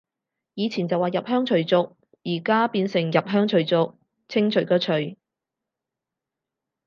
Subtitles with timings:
[0.55, 4.93] 以前就話入鄉隨俗，而家變成入鄉除族，清除個除